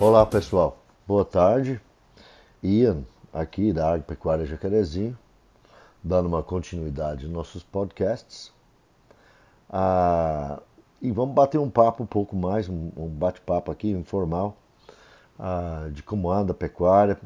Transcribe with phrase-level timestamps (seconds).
[0.00, 1.80] Olá pessoal, boa tarde.
[2.62, 3.02] Ian
[3.32, 5.18] aqui da Agropecuária Jacarezinho,
[6.04, 8.52] dando uma continuidade nos nossos podcasts.
[9.68, 10.62] Ah,
[11.02, 14.56] e vamos bater um papo um pouco mais, um, bate-papo aqui informal,
[15.36, 17.18] ah, de como anda a pecuária,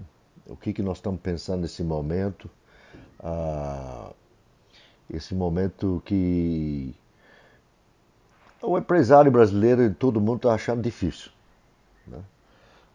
[0.47, 2.49] o que, que nós estamos pensando nesse momento.
[3.21, 4.13] Ah,
[5.11, 6.95] esse momento que
[8.63, 11.31] o empresário brasileiro e todo mundo está achando difícil.
[12.07, 12.23] Né?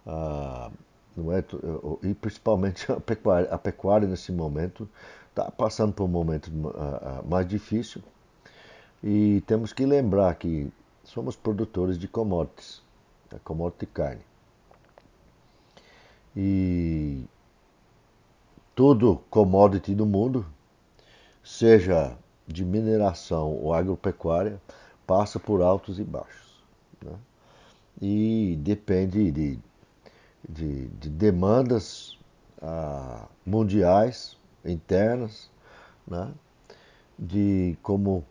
[0.08, 0.72] Ah,
[1.16, 1.44] não é,
[2.04, 4.88] e principalmente a pecuária, a pecuária nesse momento
[5.30, 6.50] está passando por um momento
[7.28, 8.02] mais difícil
[9.04, 10.72] e temos que lembrar que
[11.04, 12.82] somos produtores de commodities,
[13.34, 14.22] a commodity carne.
[16.36, 17.26] E
[18.76, 20.46] todo commodity do mundo,
[21.44, 22.18] seja
[22.48, 24.62] de mineração ou agropecuária,
[25.06, 26.64] passa por altos e baixos.
[27.04, 27.14] Né?
[28.02, 29.60] E depende de
[30.48, 32.18] de, de demandas
[32.62, 35.50] ah, mundiais, internas,
[36.08, 36.32] né?
[37.18, 38.24] de como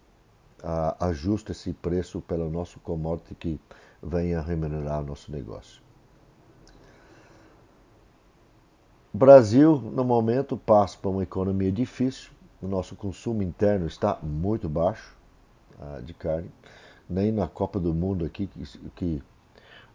[0.63, 3.61] ah, ajusta esse preço pelo nosso commodity que
[4.03, 5.83] venha remunerar o nosso negócio.
[9.13, 14.69] O Brasil, no momento, passa por uma economia difícil, o nosso consumo interno está muito
[14.69, 15.17] baixo
[15.81, 16.51] ah, de carne,
[17.09, 19.23] nem na Copa do Mundo aqui, que, que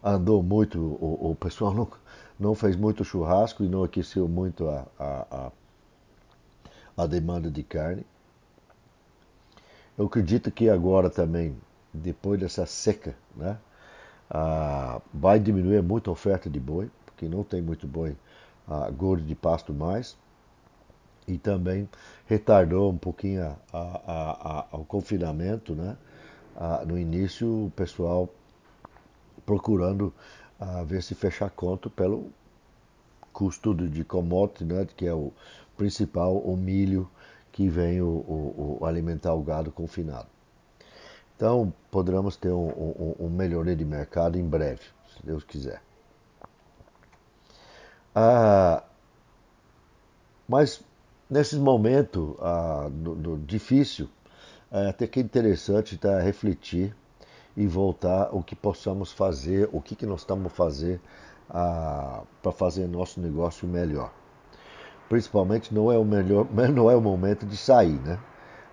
[0.03, 1.88] andou muito, o, o pessoal não,
[2.39, 5.25] não fez muito churrasco e não aqueceu muito a, a,
[6.97, 8.05] a, a demanda de carne.
[9.97, 11.55] Eu acredito que agora também,
[11.94, 13.57] depois dessa seca, né,
[15.13, 18.16] vai diminuir muito a oferta de boi, porque não tem muito boi
[18.97, 20.17] gordo de pasto mais.
[21.27, 21.88] E também
[22.25, 25.95] retardou um pouquinho a, o confinamento, né?
[26.88, 28.27] no início o pessoal
[29.52, 30.13] procurando
[30.61, 32.31] uh, ver se fechar conta pelo
[33.34, 35.34] custo de commodity, né, que é o
[35.75, 37.09] principal, o milho
[37.51, 40.28] que vem o, o, o alimentar o gado confinado.
[41.35, 45.81] Então, poderemos ter um, um, um, melhoria de mercado em breve, se Deus quiser.
[48.16, 48.84] Ah,
[50.47, 50.81] mas,
[51.29, 54.07] nesse momento ah, do, do difícil,
[54.72, 56.95] é até que é interessante tá, refletir
[57.56, 61.01] e voltar o que possamos fazer, o que, que nós estamos fazer
[61.50, 64.12] ah, para fazer nosso negócio melhor.
[65.09, 68.19] Principalmente não é o melhor, não é o momento de sair, né?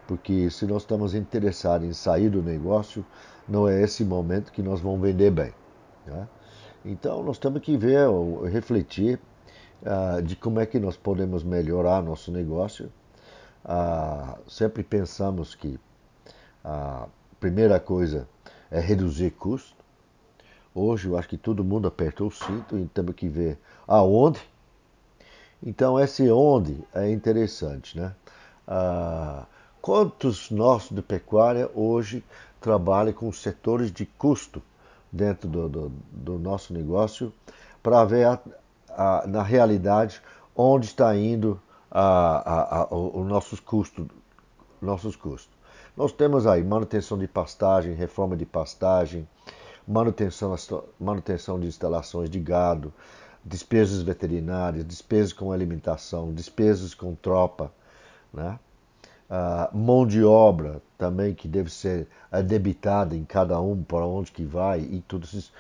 [0.07, 3.05] Porque se nós estamos interessados em sair do negócio,
[3.47, 5.53] não é esse momento que nós vamos vender bem.
[6.07, 6.29] Né?
[6.85, 8.09] Então nós temos que ver,
[8.51, 9.21] refletir
[9.85, 12.91] ah, de como é que nós podemos melhorar nosso negócio.
[13.65, 15.79] Ah, sempre pensamos que
[16.65, 17.07] a
[17.41, 18.29] primeira coisa
[18.71, 19.77] é reduzir custo.
[20.75, 24.41] Hoje eu acho que todo mundo apertou o cinto e temos que ver aonde.
[25.63, 28.15] Então esse onde é interessante, né?
[28.67, 29.47] Ah,
[29.81, 32.25] quantos nós de pecuária hoje
[32.61, 34.63] trabalham com setores de custo
[35.11, 37.33] dentro do, do, do nosso negócio
[37.83, 38.41] para ver a,
[38.91, 40.21] a, na realidade
[40.55, 44.07] onde está indo a, os nossos custos,
[44.81, 45.58] nossos custos.
[45.99, 49.29] Nós temos aí manutenção de pastagem, reforma de pastagem,
[49.85, 50.55] manutenção,
[50.97, 52.93] manutenção de instalações de gado,
[53.45, 57.73] despesas veterinárias, despesas com alimentação, despesas com tropa,
[58.33, 58.61] né?
[59.29, 62.07] Ah, mão de obra também que deve ser
[62.47, 65.53] debitada em cada um para onde que vai e todas essas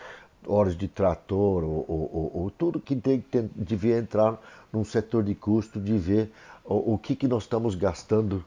[0.47, 3.25] horas de trator ou, ou, ou, ou tudo que tem,
[3.57, 4.41] devia entrar
[4.73, 6.33] num setor de custo de ver
[6.65, 8.45] o, o que, que nós estamos gastando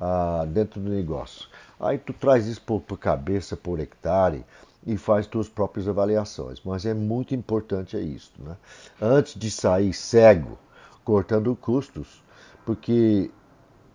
[0.00, 1.48] ah, dentro do negócio.
[1.78, 4.44] Aí tu traz isso por, por cabeça, por hectare
[4.86, 6.60] e faz tuas próprias avaliações.
[6.64, 8.56] Mas é muito importante é isso, né?
[9.00, 10.58] Antes de sair cego,
[11.04, 12.22] cortando custos,
[12.64, 13.30] porque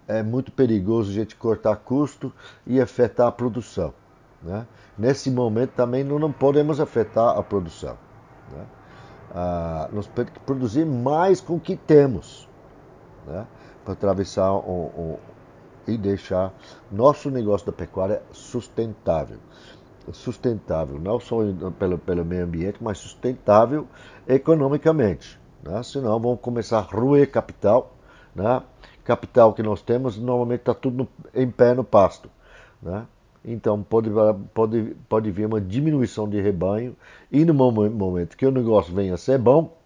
[0.07, 2.33] é muito perigoso a gente cortar custo
[2.65, 3.93] e afetar a produção.
[4.41, 4.65] Né?
[4.97, 7.97] Nesse momento também não, podemos afetar a produção.
[8.51, 8.65] Né?
[9.31, 12.47] Ah, nós temos que produzir mais com o que temos
[13.27, 13.45] né?
[13.83, 15.17] para atravessar um,
[15.87, 16.53] e deixar
[16.91, 19.37] nosso negócio da pecuária sustentável.
[20.11, 21.37] Sustentável, não só
[21.77, 23.87] pelo, pelo meio ambiente, mas sustentável
[24.27, 25.39] economicamente.
[25.63, 25.83] Né?
[25.83, 27.93] Senão vamos começar a roer capital.
[28.33, 28.61] Né?
[29.03, 32.29] Capital que nós temos normalmente está tudo no, em pé no pasto.
[32.81, 33.05] Né?
[33.43, 34.09] Então pode,
[34.53, 36.95] pode, pode vir uma diminuição de rebanho
[37.31, 39.77] e no momento que o negócio venha a ser bom,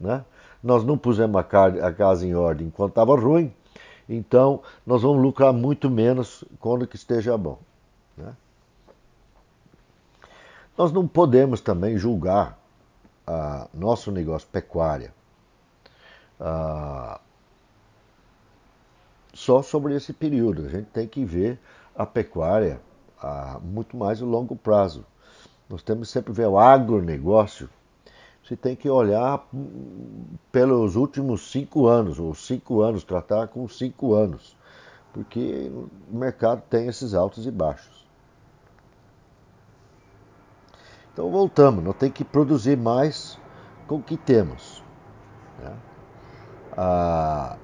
[0.00, 0.24] né?
[0.62, 3.52] nós não pusemos a, a casa em ordem enquanto estava ruim,
[4.14, 7.58] então, nós vamos lucrar muito menos quando que esteja bom.
[8.16, 8.34] Né?
[10.76, 12.58] Nós não podemos também julgar
[13.26, 15.14] a nosso negócio pecuária
[16.40, 17.20] a,
[19.32, 20.66] só sobre esse período.
[20.66, 21.58] A gente tem que ver
[21.94, 22.80] a pecuária
[23.18, 25.06] a muito mais a longo prazo.
[25.68, 27.70] Nós temos sempre ver o agronegócio.
[28.42, 29.46] Você tem que olhar
[30.50, 34.56] pelos últimos cinco anos, ou cinco anos, tratar com cinco anos,
[35.12, 35.70] porque
[36.10, 38.04] o mercado tem esses altos e baixos.
[41.12, 43.38] Então voltamos, nós temos que produzir mais
[43.86, 44.82] com o que temos.
[45.60, 45.76] Né?
[46.76, 47.56] A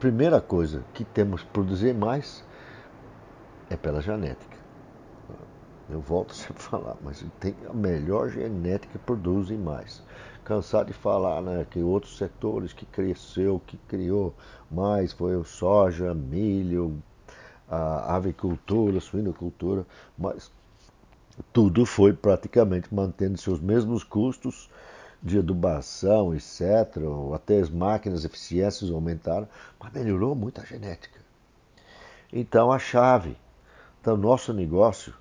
[0.00, 2.44] primeira coisa que temos que produzir mais
[3.70, 4.57] é pela genética.
[5.88, 10.02] Eu volto sempre a falar, mas tem a melhor genética que produzem mais.
[10.44, 14.34] Cansado de falar né, que outros setores que cresceu, que criou
[14.70, 17.02] mais foi o soja, milho,
[17.68, 19.86] a avicultura, suinocultura,
[20.16, 20.50] mas
[21.52, 24.70] tudo foi praticamente mantendo seus mesmos custos
[25.22, 26.62] de adubação, etc.
[27.34, 29.48] Até as máquinas eficiências aumentaram,
[29.78, 31.20] mas melhorou muito a genética.
[32.32, 33.36] Então a chave
[34.02, 35.12] do nosso negócio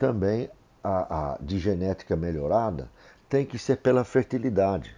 [0.00, 0.50] também
[0.82, 2.90] a, a, de genética melhorada
[3.28, 4.96] tem que ser pela fertilidade.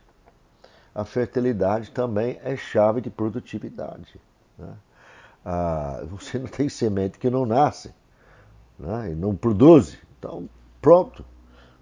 [0.94, 4.20] A fertilidade também é chave de produtividade.
[4.56, 4.72] Né?
[5.44, 7.92] Ah, você não tem semente que não nasce
[8.78, 9.10] né?
[9.10, 9.98] e não produz.
[10.18, 10.48] Então,
[10.80, 11.24] pronto.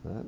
[0.02, 0.22] Né?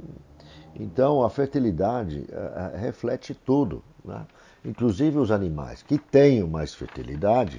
[0.75, 4.27] Então, a fertilidade uh, reflete tudo, né?
[4.62, 7.59] inclusive os animais que tenham mais fertilidade,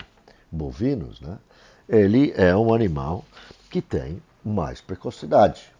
[0.51, 1.39] bovinos, né?
[1.89, 3.25] ele é um animal
[3.71, 5.73] que tem mais precocidade.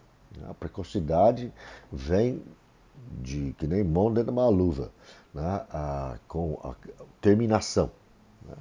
[0.49, 1.51] A precocidade
[1.91, 2.41] vem
[3.21, 4.91] de que nem mão dentro de uma luva,
[5.33, 5.65] né?
[5.71, 6.73] a, com a
[7.21, 7.91] terminação.
[8.47, 8.55] Né?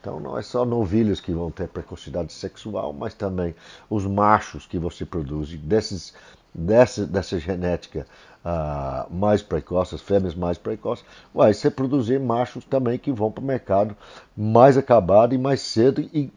[0.00, 3.54] Então não é só novilhos que vão ter precocidade sexual, mas também
[3.88, 6.12] os machos que você produz desses
[6.56, 8.06] dessa, dessa genética
[8.44, 11.04] uh, mais precoce, as fêmeas mais precoces,
[11.34, 13.96] vai ser produzir machos também que vão para o mercado
[14.36, 16.00] mais acabado e mais cedo.
[16.00, 16.32] E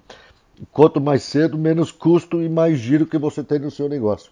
[0.72, 4.32] quanto mais cedo, menos custo e mais giro que você tem no seu negócio.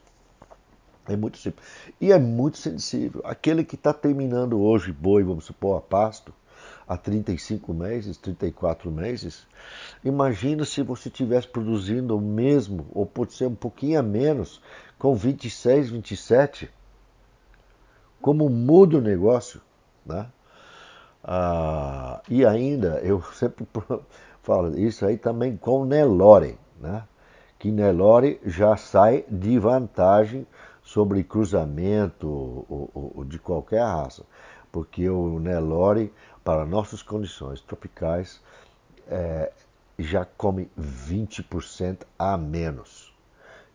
[1.07, 1.65] É muito simples.
[2.01, 3.21] E é muito sensível.
[3.23, 6.33] Aquele que está terminando hoje boi, vamos supor, a pasto,
[6.87, 9.45] há 35 meses, 34 meses,
[10.03, 14.61] imagina se você estivesse produzindo o mesmo, ou pode ser um pouquinho a menos,
[14.97, 16.69] com 26, 27,
[18.21, 19.61] como muda o negócio,
[20.05, 20.27] né?
[21.23, 23.67] Ah, e ainda, eu sempre
[24.47, 27.03] falo isso aí também com Nelore, né?
[27.59, 30.47] que Nelore já sai de vantagem
[30.81, 34.23] sobre cruzamento ou, ou, ou de qualquer raça,
[34.71, 36.13] porque o Nelore,
[36.45, 38.41] para nossas condições tropicais,
[39.09, 39.51] é,
[39.99, 43.13] já come 20% a menos.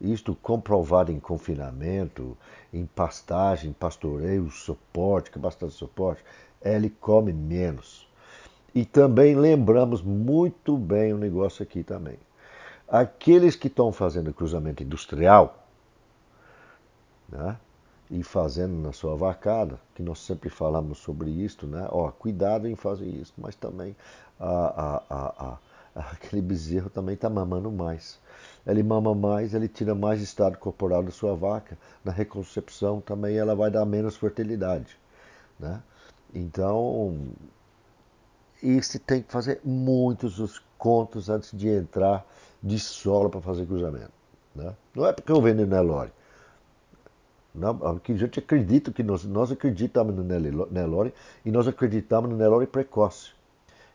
[0.01, 2.35] Isto comprovado em confinamento,
[2.73, 6.25] em pastagem, pastoreio, suporte, que bastante suporte,
[6.63, 8.11] ele come menos.
[8.75, 12.19] E também lembramos muito bem o negócio aqui também.
[12.89, 15.67] Aqueles que estão fazendo cruzamento industrial,
[17.29, 17.57] né,
[18.11, 21.89] e fazendo na sua vacada, que nós sempre falamos sobre isso, né?
[21.91, 23.97] Ó, cuidado em fazer isso, mas também
[24.39, 25.59] a, a,
[25.97, 28.21] a, aquele bezerro também está mamando mais
[28.67, 31.77] ele mama mais, ele tira mais estado corporal da sua vaca.
[32.05, 34.99] Na reconcepção também ela vai dar menos fertilidade.
[35.59, 35.83] Né?
[36.35, 37.19] Então,
[38.63, 42.25] isso tem que fazer muitos os contos antes de entrar
[42.63, 44.13] de solo para fazer cruzamento.
[44.55, 44.75] Né?
[44.95, 46.13] Não é porque eu vendo Nelore.
[47.55, 51.13] Não, porque a gente acredita que nós, nós acreditamos no Nelore
[51.45, 53.33] e nós acreditamos no Nelore precoce.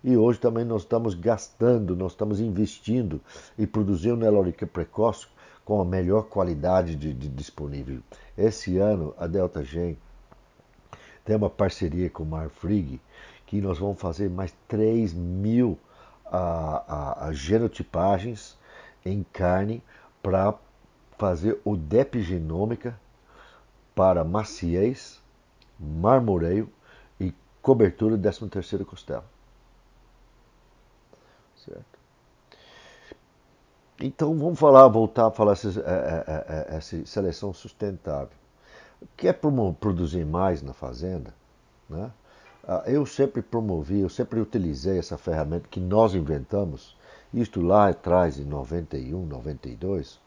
[0.04, 3.20] E hoje também nós estamos gastando, nós estamos investindo
[3.58, 5.26] e produzindo Nelorica precoce
[5.66, 8.00] com a melhor qualidade de, de disponível.
[8.38, 9.98] Esse ano a Delta Gen
[11.26, 13.02] tem uma parceria com o Marfrig
[13.48, 15.80] que nós vamos fazer mais 3 mil
[16.26, 18.58] a, a, a genotipagens
[19.06, 19.82] em carne
[20.22, 20.54] para
[21.18, 23.00] fazer o depigenômica
[23.96, 25.20] para maciez,
[25.80, 26.70] marmoreio
[27.20, 29.26] e cobertura do 13 terceiro costela.
[31.56, 31.98] Certo?
[34.00, 38.38] Então vamos falar, voltar a falar essa, é, é, é, essa seleção sustentável.
[39.16, 39.40] Quer
[39.80, 41.34] produzir mais na fazenda?
[41.90, 42.12] Né?
[42.68, 46.98] Ah, eu sempre promovi, eu sempre utilizei essa ferramenta que nós inventamos,
[47.34, 50.20] isto lá atrás, em 91, 92,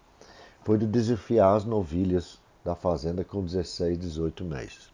[0.65, 4.91] foi de desafiar as novilhas da fazenda com 16, 18 meses.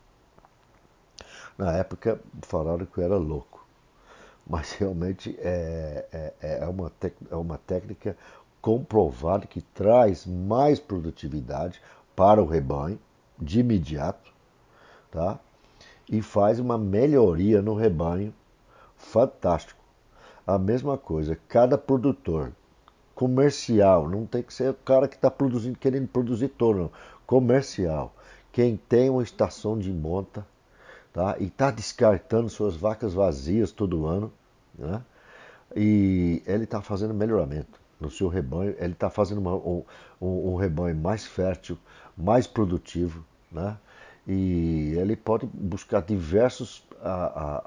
[1.56, 3.56] Na época falaram que eu era louco
[4.46, 6.06] mas realmente é,
[6.40, 6.92] é, é, uma,
[7.30, 8.16] é uma técnica
[8.62, 11.80] comprovada que traz mais produtividade
[12.14, 12.98] para o rebanho,
[13.38, 14.32] de imediato,
[15.10, 15.38] tá?
[16.08, 18.32] E faz uma melhoria no rebanho
[18.96, 19.80] fantástico.
[20.46, 22.52] A mesma coisa, cada produtor
[23.14, 26.92] comercial, não tem que ser o cara que está produzindo, querendo produzir touro, não.
[27.26, 28.14] Comercial.
[28.52, 30.46] Quem tem uma estação de monta
[31.12, 31.36] tá?
[31.40, 34.32] e está descartando suas vacas vazias todo ano,
[34.78, 35.02] né?
[35.74, 39.82] e ele está fazendo melhoramento no seu rebanho, ele está fazendo uma, um,
[40.20, 41.78] um, rebanho mais fértil,
[42.16, 43.78] mais produtivo, né?
[44.26, 46.82] E ele pode buscar diversas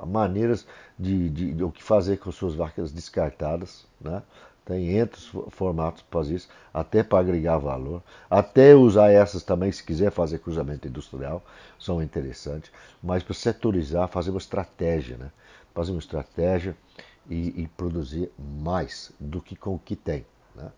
[0.05, 4.21] maneiras de, de, de, o que fazer com suas vacas descartadas, né?
[4.65, 9.83] Tem entre os formatos para isso, até para agregar valor, até usar essas também, se
[9.83, 11.43] quiser fazer cruzamento industrial,
[11.79, 15.31] são interessantes, mas para setorizar, fazer uma estratégia, né?
[15.73, 16.75] Fazer uma estratégia
[17.29, 20.25] e, e produzir mais do que com o que tem.
[20.55, 20.71] Né?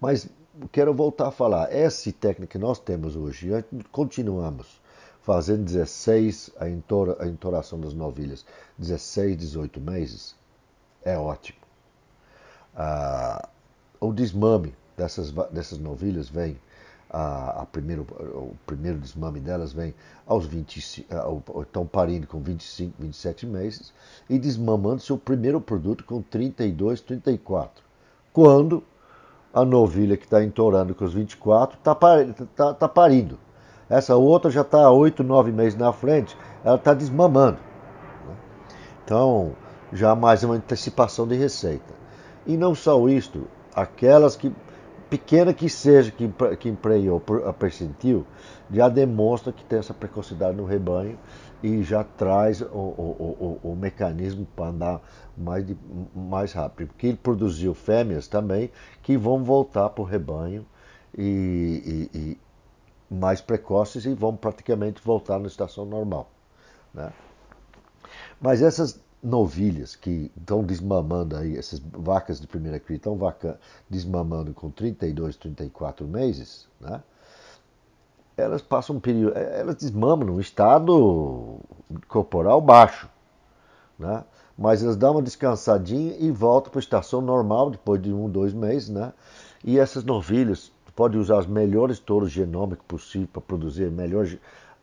[0.00, 0.28] Mas
[0.72, 3.50] quero voltar a falar, essa técnica que nós temos hoje,
[3.92, 4.80] continuamos
[5.20, 8.44] fazendo 16, a, entora, a entoração das novilhas,
[8.78, 10.34] 16, 18 meses,
[11.04, 11.58] é ótimo.
[12.74, 13.48] Ah,
[14.00, 16.58] o desmame dessas, dessas novilhas vem,
[17.10, 19.94] a, a primeiro, o primeiro desmame delas vem
[20.26, 21.06] aos 20,
[21.60, 23.92] estão parindo com 25, 27 meses
[24.28, 27.84] e desmamando seu primeiro produto com 32, 34.
[28.32, 28.82] Quando
[29.52, 33.38] a novilha que está entorando com os 24 está tá, tá parindo.
[33.88, 37.58] Essa outra já está 8, 9 meses na frente, ela está desmamando.
[38.26, 38.34] Né?
[39.04, 39.52] Então,
[39.92, 41.92] já mais uma antecipação de receita.
[42.46, 44.52] E não só isto, aquelas que,
[45.08, 48.24] pequena que seja, que, que empreiou a percentil,
[48.72, 51.18] já demonstra que tem essa precocidade no rebanho
[51.62, 55.02] e já traz o, o, o, o mecanismo para andar
[55.36, 55.76] mais, de,
[56.14, 56.88] mais rápido.
[56.88, 58.70] Porque ele produziu fêmeas também
[59.02, 60.66] que vão voltar para o rebanho
[61.16, 62.38] e, e, e,
[63.14, 66.30] mais precoces e vão praticamente voltar na estação normal.
[66.94, 67.12] Né?
[68.40, 73.18] Mas essas novilhas que estão desmamando aí, essas vacas de primeira cria estão
[73.88, 77.02] desmamando com 32, 34 meses, né?
[78.40, 81.58] Elas passam um período, é, elas desmamam num estado
[82.08, 83.08] corporal baixo,
[83.98, 84.24] né?
[84.56, 88.52] mas elas dão uma descansadinha e voltam para a estação normal depois de um, dois
[88.52, 89.12] meses, né?
[89.64, 94.26] E essas novilhas, pode usar os melhores touros genômicos possível para produzir melhor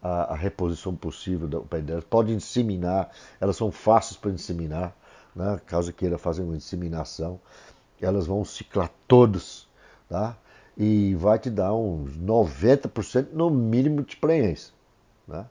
[0.02, 2.04] a, a reposição possível do pé delas.
[2.06, 4.96] Pode inseminar, elas são fáceis para inseminar,
[5.36, 5.62] né?
[5.68, 7.40] caso queira fazer uma inseminação.
[8.02, 9.68] Elas vão ciclar todos,
[10.10, 10.36] tá?
[10.78, 14.74] E vai te dar uns 90% no mínimo de prenhez,
[15.28, 15.46] né?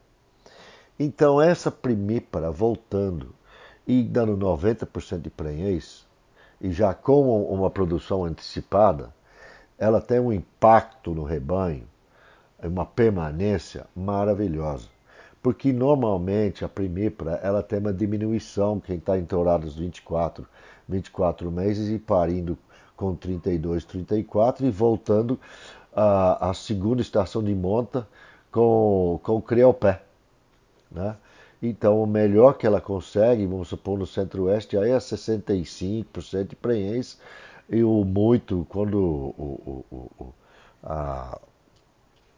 [0.99, 3.35] Então essa primípara voltando
[3.87, 6.07] e dando 90% de prenhez,
[6.61, 9.13] e já com uma produção antecipada,
[9.77, 11.87] ela tem um impacto no rebanho
[12.63, 14.89] uma permanência maravilhosa.
[15.43, 20.47] Porque normalmente a primípara ela tem uma diminuição, quem está entorado aos 24,
[20.89, 22.59] 24 meses e parindo
[22.97, 25.39] com 32, 34 e voltando
[25.95, 28.07] à, à segunda estação de monta
[28.51, 30.03] com, com o criopé.
[30.91, 31.17] Né?
[31.63, 37.19] Então, o melhor que ela consegue, vamos supor, no centro-oeste, aí é 65% de prenhez,
[37.69, 40.35] e o muito, quando o, o, o,
[40.83, 41.39] a,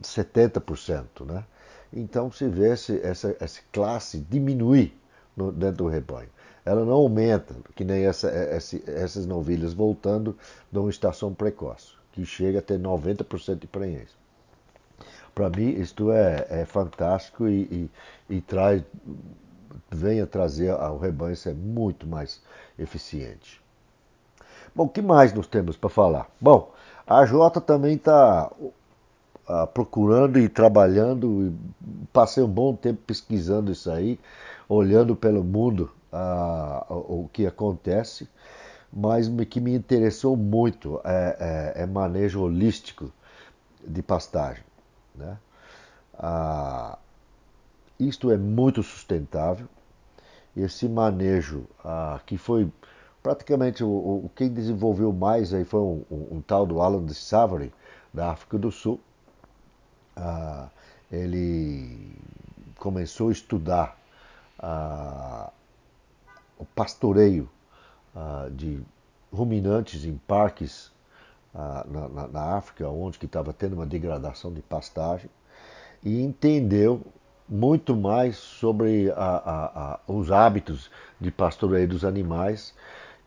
[0.02, 1.24] 70%.
[1.26, 1.44] Né?
[1.92, 2.94] Então se vê essa,
[3.40, 4.94] essa classe diminuir
[5.36, 6.28] no, dentro do rebanho.
[6.64, 10.36] Ela não aumenta, que nem essa, essa, essas novilhas voltando
[10.70, 14.10] de uma estação precoce, que chega a ter 90% de prenhez.
[15.34, 17.90] Para mim, isto é, é fantástico e,
[18.28, 18.82] e, e, traz,
[20.30, 22.42] trazer ao rebanho ser muito mais
[22.78, 23.62] eficiente.
[24.74, 26.28] Bom, o que mais nós temos para falar?
[26.40, 26.72] Bom,
[27.06, 28.50] a Jota também está
[29.48, 31.54] ah, procurando e trabalhando,
[32.12, 34.20] passei um bom tempo pesquisando isso aí,
[34.68, 38.28] olhando pelo mundo ah, o que acontece,
[38.92, 43.12] mas que me interessou muito é, é, é manejo holístico
[43.86, 44.64] de pastagem.
[45.14, 45.38] Né?
[46.18, 46.98] Ah,
[47.98, 49.68] isto é muito sustentável.
[50.56, 52.70] Esse manejo ah, que foi
[53.22, 57.14] praticamente o, o, quem desenvolveu mais aí foi um, um, um tal do Alan de
[57.14, 57.72] Savary
[58.12, 59.00] da África do Sul
[60.18, 60.68] ah,
[61.10, 62.12] ele
[62.76, 63.96] começou a estudar
[64.58, 65.50] ah,
[66.58, 67.48] o pastoreio
[68.14, 68.80] ah, de
[69.32, 70.92] ruminantes em parques
[71.54, 75.30] ah, na, na, na, África, onde estava tendo uma degradação de pastagem,
[76.04, 77.02] e entendeu
[77.48, 82.74] muito mais sobre a, a, os hábitos de pastoreio dos animais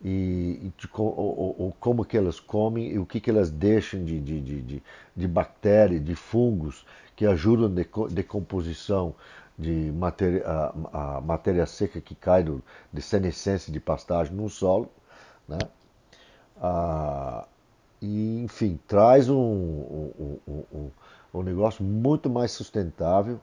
[0.04, 4.84] e, de, como que elas comem e o que, que elas deixam de, de, de,
[5.16, 6.86] de bactérias, de fungos
[7.16, 9.16] que ajudam na decomposição
[9.62, 14.90] de matéria, a, a, matéria seca que cai do, de senescência de pastagem no solo.
[15.48, 15.60] Né?
[16.60, 17.46] Ah,
[18.02, 20.92] e, enfim, traz um, um, um,
[21.36, 23.40] um, negócio muito mais sustentável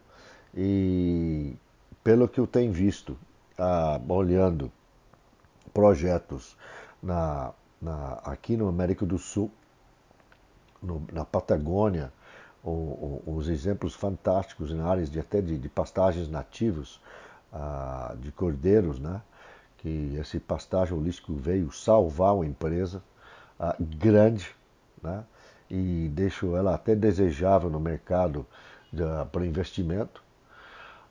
[0.52, 1.54] e,
[2.02, 3.16] pelo que eu tenho visto,
[3.56, 4.72] ah, olhando
[5.72, 6.56] projetos
[7.00, 9.50] na, na, aqui no América do Sul,
[10.82, 12.12] no, na Patagônia,
[12.64, 17.00] os exemplos fantásticos em áreas de, até de, de pastagens nativos,
[17.52, 19.22] ah, de cordeiros, né?
[19.78, 23.02] que esse pastagem holístico veio salvar uma empresa
[23.58, 24.54] ah, grande
[25.02, 25.24] né?
[25.70, 28.46] e deixou ela até desejável no mercado
[29.30, 30.22] para investimento.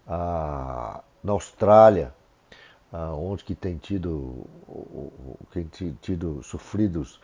[0.08, 2.14] Na Austrália,
[2.92, 4.46] ah, onde que tem tido,
[5.52, 5.68] tem
[6.02, 7.20] tido sofridos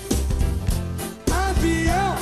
[1.33, 2.17] avião,